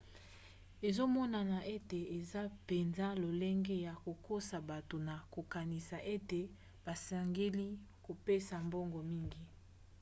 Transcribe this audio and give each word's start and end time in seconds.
ezomonana 0.87 1.59
ete 1.75 1.99
eza 2.17 2.41
mpenza 2.55 3.07
lolenge 3.21 3.75
ya 3.87 3.93
kokosa 4.03 4.55
bato 4.69 4.95
na 5.07 5.15
kokanisa 5.33 5.97
ete 6.15 6.39
basengeli 6.85 7.67
kopesa 8.05 8.55
mbongo 8.67 8.99
mingi 9.09 9.41